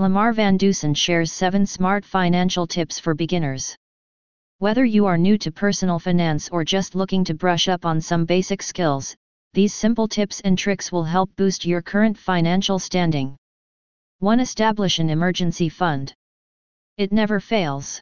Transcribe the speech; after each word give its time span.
Lamar 0.00 0.32
Van 0.32 0.56
Dusen 0.56 0.94
shares 0.94 1.32
7 1.32 1.66
smart 1.66 2.04
financial 2.04 2.68
tips 2.68 3.00
for 3.00 3.16
beginners. 3.16 3.76
Whether 4.58 4.84
you 4.84 5.06
are 5.06 5.18
new 5.18 5.36
to 5.38 5.50
personal 5.50 5.98
finance 5.98 6.48
or 6.50 6.62
just 6.62 6.94
looking 6.94 7.24
to 7.24 7.34
brush 7.34 7.66
up 7.66 7.84
on 7.84 8.00
some 8.00 8.24
basic 8.24 8.62
skills, 8.62 9.16
these 9.54 9.74
simple 9.74 10.06
tips 10.06 10.40
and 10.42 10.56
tricks 10.56 10.92
will 10.92 11.02
help 11.02 11.34
boost 11.34 11.64
your 11.64 11.82
current 11.82 12.16
financial 12.16 12.78
standing. 12.78 13.36
1. 14.20 14.38
Establish 14.38 15.00
an 15.00 15.10
emergency 15.10 15.68
fund. 15.68 16.14
It 16.96 17.10
never 17.10 17.40
fails. 17.40 18.00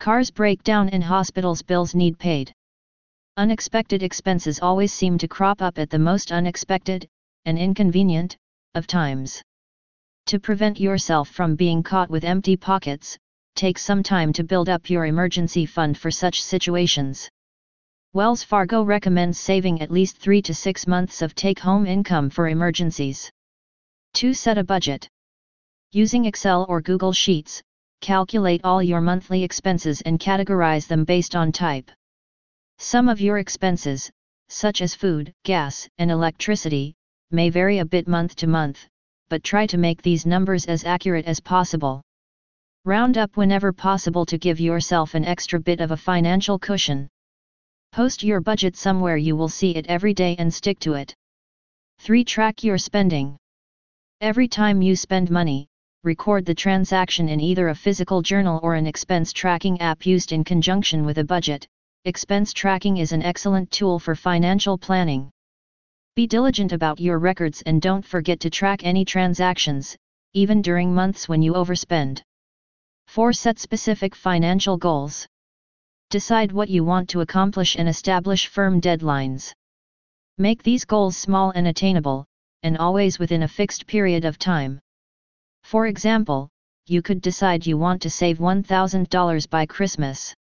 Cars 0.00 0.30
break 0.30 0.62
down 0.62 0.88
and 0.88 1.04
hospitals 1.04 1.60
bills 1.60 1.94
need 1.94 2.18
paid. 2.18 2.54
Unexpected 3.36 4.02
expenses 4.02 4.60
always 4.60 4.94
seem 4.94 5.18
to 5.18 5.28
crop 5.28 5.60
up 5.60 5.78
at 5.78 5.90
the 5.90 5.98
most 5.98 6.32
unexpected, 6.32 7.06
and 7.44 7.58
inconvenient, 7.58 8.34
of 8.74 8.86
times. 8.86 9.42
To 10.26 10.38
prevent 10.38 10.80
yourself 10.80 11.28
from 11.28 11.56
being 11.56 11.82
caught 11.82 12.08
with 12.08 12.24
empty 12.24 12.56
pockets, 12.56 13.18
take 13.54 13.78
some 13.78 14.02
time 14.02 14.32
to 14.34 14.44
build 14.44 14.68
up 14.68 14.88
your 14.88 15.06
emergency 15.06 15.66
fund 15.66 15.98
for 15.98 16.10
such 16.10 16.42
situations. 16.42 17.28
Wells 18.14 18.42
Fargo 18.42 18.82
recommends 18.82 19.38
saving 19.38 19.82
at 19.82 19.90
least 19.90 20.18
3 20.18 20.40
to 20.42 20.54
6 20.54 20.86
months 20.86 21.22
of 21.22 21.34
take-home 21.34 21.86
income 21.86 22.30
for 22.30 22.48
emergencies. 22.48 23.30
2. 24.14 24.32
Set 24.32 24.58
a 24.58 24.64
budget. 24.64 25.08
Using 25.90 26.26
Excel 26.26 26.66
or 26.68 26.80
Google 26.80 27.12
Sheets, 27.12 27.62
calculate 28.00 28.60
all 28.64 28.82
your 28.82 29.00
monthly 29.00 29.42
expenses 29.42 30.00
and 30.02 30.20
categorize 30.20 30.86
them 30.86 31.04
based 31.04 31.34
on 31.34 31.52
type. 31.52 31.90
Some 32.78 33.08
of 33.08 33.20
your 33.20 33.38
expenses, 33.38 34.10
such 34.48 34.82
as 34.82 34.94
food, 34.94 35.32
gas, 35.44 35.88
and 35.98 36.10
electricity, 36.10 36.94
may 37.30 37.48
vary 37.48 37.78
a 37.78 37.84
bit 37.84 38.06
month 38.06 38.36
to 38.36 38.46
month, 38.46 38.86
but 39.32 39.42
try 39.42 39.66
to 39.66 39.78
make 39.78 40.02
these 40.02 40.26
numbers 40.26 40.66
as 40.66 40.84
accurate 40.84 41.24
as 41.24 41.40
possible. 41.40 42.02
Round 42.84 43.16
up 43.16 43.34
whenever 43.38 43.72
possible 43.72 44.26
to 44.26 44.36
give 44.36 44.60
yourself 44.60 45.14
an 45.14 45.24
extra 45.24 45.58
bit 45.58 45.80
of 45.80 45.90
a 45.90 45.96
financial 45.96 46.58
cushion. 46.58 47.08
Post 47.92 48.22
your 48.22 48.42
budget 48.42 48.76
somewhere 48.76 49.16
you 49.16 49.34
will 49.34 49.48
see 49.48 49.74
it 49.74 49.86
every 49.86 50.12
day 50.12 50.36
and 50.38 50.52
stick 50.52 50.78
to 50.80 50.92
it. 50.92 51.14
3. 52.00 52.24
Track 52.24 52.62
your 52.62 52.76
spending. 52.76 53.38
Every 54.20 54.48
time 54.48 54.82
you 54.82 54.94
spend 54.94 55.30
money, 55.30 55.66
record 56.04 56.44
the 56.44 56.54
transaction 56.54 57.30
in 57.30 57.40
either 57.40 57.68
a 57.68 57.74
physical 57.74 58.20
journal 58.20 58.60
or 58.62 58.74
an 58.74 58.86
expense 58.86 59.32
tracking 59.32 59.80
app 59.80 60.04
used 60.04 60.32
in 60.32 60.44
conjunction 60.44 61.06
with 61.06 61.16
a 61.16 61.24
budget. 61.24 61.66
Expense 62.04 62.52
tracking 62.52 62.98
is 62.98 63.12
an 63.12 63.22
excellent 63.22 63.70
tool 63.70 63.98
for 63.98 64.14
financial 64.14 64.76
planning. 64.76 65.31
Be 66.14 66.26
diligent 66.26 66.72
about 66.72 67.00
your 67.00 67.18
records 67.18 67.62
and 67.62 67.80
don't 67.80 68.04
forget 68.04 68.38
to 68.40 68.50
track 68.50 68.84
any 68.84 69.02
transactions, 69.02 69.96
even 70.34 70.60
during 70.60 70.94
months 70.94 71.26
when 71.26 71.40
you 71.40 71.54
overspend. 71.54 72.20
4. 73.06 73.32
Set 73.32 73.58
specific 73.58 74.14
financial 74.14 74.76
goals. 74.76 75.26
Decide 76.10 76.52
what 76.52 76.68
you 76.68 76.84
want 76.84 77.08
to 77.08 77.22
accomplish 77.22 77.76
and 77.76 77.88
establish 77.88 78.48
firm 78.48 78.78
deadlines. 78.78 79.54
Make 80.36 80.62
these 80.62 80.84
goals 80.84 81.16
small 81.16 81.50
and 81.52 81.66
attainable, 81.66 82.26
and 82.62 82.76
always 82.76 83.18
within 83.18 83.44
a 83.44 83.48
fixed 83.48 83.86
period 83.86 84.26
of 84.26 84.38
time. 84.38 84.80
For 85.62 85.86
example, 85.86 86.50
you 86.86 87.00
could 87.00 87.22
decide 87.22 87.66
you 87.66 87.78
want 87.78 88.02
to 88.02 88.10
save 88.10 88.36
$1,000 88.38 89.48
by 89.48 89.64
Christmas. 89.64 90.34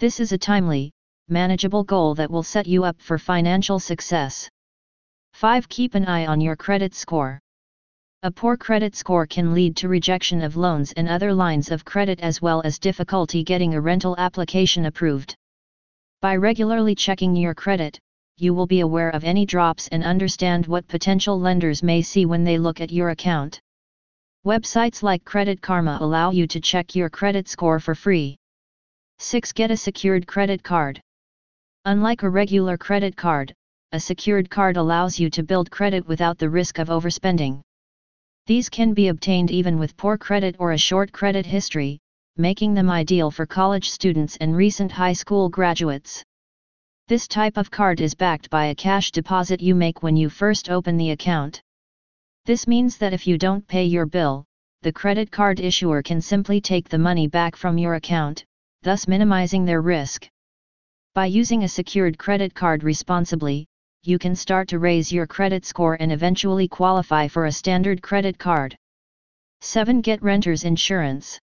This 0.00 0.20
is 0.20 0.32
a 0.32 0.38
timely, 0.38 0.92
manageable 1.28 1.84
goal 1.84 2.14
that 2.16 2.30
will 2.30 2.42
set 2.42 2.66
you 2.66 2.84
up 2.84 3.00
for 3.00 3.16
financial 3.16 3.78
success. 3.78 4.50
5. 5.42 5.68
Keep 5.68 5.96
an 5.96 6.06
eye 6.06 6.26
on 6.26 6.40
your 6.40 6.54
credit 6.54 6.94
score. 6.94 7.40
A 8.22 8.30
poor 8.30 8.56
credit 8.56 8.94
score 8.94 9.26
can 9.26 9.52
lead 9.52 9.74
to 9.74 9.88
rejection 9.88 10.40
of 10.40 10.56
loans 10.56 10.92
and 10.92 11.08
other 11.08 11.34
lines 11.34 11.72
of 11.72 11.84
credit 11.84 12.20
as 12.20 12.40
well 12.40 12.62
as 12.62 12.78
difficulty 12.78 13.42
getting 13.42 13.74
a 13.74 13.80
rental 13.80 14.14
application 14.18 14.86
approved. 14.86 15.34
By 16.20 16.36
regularly 16.36 16.94
checking 16.94 17.34
your 17.34 17.54
credit, 17.54 17.98
you 18.36 18.54
will 18.54 18.68
be 18.68 18.82
aware 18.82 19.10
of 19.10 19.24
any 19.24 19.44
drops 19.44 19.88
and 19.88 20.04
understand 20.04 20.68
what 20.68 20.86
potential 20.86 21.40
lenders 21.40 21.82
may 21.82 22.02
see 22.02 22.24
when 22.24 22.44
they 22.44 22.56
look 22.56 22.80
at 22.80 22.92
your 22.92 23.10
account. 23.10 23.58
Websites 24.46 25.02
like 25.02 25.24
Credit 25.24 25.60
Karma 25.60 25.98
allow 26.00 26.30
you 26.30 26.46
to 26.46 26.60
check 26.60 26.94
your 26.94 27.10
credit 27.10 27.48
score 27.48 27.80
for 27.80 27.96
free. 27.96 28.36
6. 29.18 29.50
Get 29.54 29.72
a 29.72 29.76
secured 29.76 30.24
credit 30.24 30.62
card. 30.62 31.00
Unlike 31.84 32.22
a 32.22 32.30
regular 32.30 32.78
credit 32.78 33.16
card, 33.16 33.52
a 33.92 34.00
secured 34.00 34.48
card 34.48 34.78
allows 34.78 35.20
you 35.20 35.28
to 35.28 35.42
build 35.42 35.70
credit 35.70 36.08
without 36.08 36.38
the 36.38 36.48
risk 36.48 36.78
of 36.78 36.88
overspending. 36.88 37.60
These 38.46 38.70
can 38.70 38.94
be 38.94 39.08
obtained 39.08 39.50
even 39.50 39.78
with 39.78 39.98
poor 39.98 40.16
credit 40.16 40.56
or 40.58 40.72
a 40.72 40.78
short 40.78 41.12
credit 41.12 41.44
history, 41.44 41.98
making 42.38 42.72
them 42.72 42.88
ideal 42.88 43.30
for 43.30 43.44
college 43.44 43.90
students 43.90 44.38
and 44.38 44.56
recent 44.56 44.90
high 44.90 45.12
school 45.12 45.50
graduates. 45.50 46.24
This 47.08 47.28
type 47.28 47.58
of 47.58 47.70
card 47.70 48.00
is 48.00 48.14
backed 48.14 48.48
by 48.48 48.66
a 48.66 48.74
cash 48.74 49.10
deposit 49.10 49.60
you 49.60 49.74
make 49.74 50.02
when 50.02 50.16
you 50.16 50.30
first 50.30 50.70
open 50.70 50.96
the 50.96 51.10
account. 51.10 51.60
This 52.46 52.66
means 52.66 52.96
that 52.96 53.12
if 53.12 53.26
you 53.26 53.36
don't 53.36 53.68
pay 53.68 53.84
your 53.84 54.06
bill, 54.06 54.46
the 54.80 54.92
credit 54.92 55.30
card 55.30 55.60
issuer 55.60 56.02
can 56.02 56.22
simply 56.22 56.62
take 56.62 56.88
the 56.88 56.98
money 56.98 57.26
back 57.26 57.56
from 57.56 57.76
your 57.76 57.96
account, 57.96 58.44
thus 58.80 59.06
minimizing 59.06 59.66
their 59.66 59.82
risk. 59.82 60.26
By 61.14 61.26
using 61.26 61.62
a 61.62 61.68
secured 61.68 62.16
credit 62.16 62.54
card 62.54 62.82
responsibly, 62.82 63.66
you 64.04 64.18
can 64.18 64.34
start 64.34 64.66
to 64.68 64.80
raise 64.80 65.12
your 65.12 65.28
credit 65.28 65.64
score 65.64 65.96
and 66.00 66.10
eventually 66.10 66.66
qualify 66.66 67.28
for 67.28 67.46
a 67.46 67.52
standard 67.52 68.02
credit 68.02 68.36
card. 68.36 68.76
7. 69.60 70.00
Get 70.00 70.20
renter's 70.22 70.64
insurance. 70.64 71.38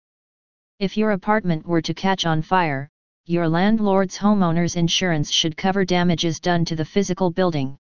If 0.79 0.97
your 0.97 1.11
apartment 1.11 1.65
were 1.65 1.81
to 1.81 1.93
catch 1.93 2.25
on 2.25 2.41
fire, 2.41 2.89
your 3.25 3.47
landlord's 3.47 4.17
homeowner's 4.17 4.75
insurance 4.75 5.31
should 5.31 5.55
cover 5.55 5.85
damages 5.85 6.41
done 6.41 6.65
to 6.65 6.75
the 6.75 6.83
physical 6.83 7.31
building. 7.31 7.77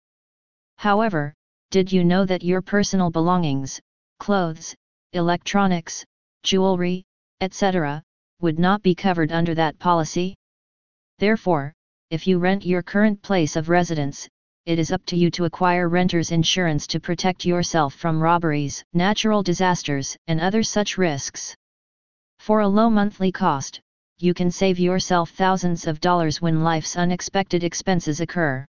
However, 0.77 1.33
did 1.71 1.91
you 1.91 2.05
know 2.05 2.27
that 2.27 2.43
your 2.43 2.61
personal 2.61 3.11
belongings, 3.11 3.81
clothes, 4.19 4.75
electronics, 5.15 6.05
jewelry, 6.43 7.03
etc., 7.41 8.03
would 8.43 8.59
not 8.59 8.83
be 8.83 8.95
covered 8.95 9.33
under 9.33 9.55
that 9.55 9.79
policy? 9.79 10.35
Therefore, 11.19 11.73
if 12.11 12.27
you 12.27 12.39
rent 12.39 12.67
your 12.67 12.83
current 12.83 13.23
place 13.23 13.57
of 13.57 13.71
residence, 13.71 14.29
it 14.67 14.81
is 14.81 14.91
up 14.91 15.05
to 15.07 15.17
you 15.17 15.31
to 15.31 15.45
acquire 15.45 15.89
renter's 15.89 16.33
insurance 16.33 16.89
to 16.89 16.99
protect 16.99 17.45
yourself 17.45 17.95
from 17.95 18.21
robberies, 18.21 18.83
natural 18.93 19.41
disasters, 19.41 20.17
and 20.27 20.41
other 20.41 20.65
such 20.65 20.99
risks. 20.99 21.55
For 22.41 22.61
a 22.61 22.69
low 22.69 22.91
monthly 22.91 23.31
cost, 23.31 23.81
you 24.19 24.35
can 24.35 24.51
save 24.51 24.81
yourself 24.81 25.31
thousands 25.31 25.87
of 25.87 26.01
dollars 26.01 26.43
when 26.43 26.65
life's 26.65 26.97
unexpected 26.97 27.63
expenses 27.63 28.21
occur. 28.21 28.67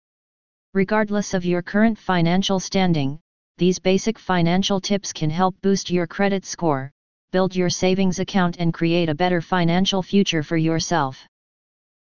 Regardless 0.73 1.33
of 1.33 1.43
your 1.43 1.61
current 1.61 1.99
financial 1.99 2.61
standing, 2.61 3.19
these 3.57 3.77
basic 3.77 4.17
financial 4.17 4.79
tips 4.79 5.11
can 5.11 5.29
help 5.29 5.59
boost 5.61 5.89
your 5.89 6.07
credit 6.07 6.45
score, 6.45 6.89
build 7.33 7.53
your 7.53 7.69
savings 7.69 8.19
account 8.19 8.55
and 8.59 8.73
create 8.73 9.09
a 9.09 9.15
better 9.15 9.41
financial 9.41 10.01
future 10.01 10.41
for 10.41 10.55
yourself. 10.55 11.27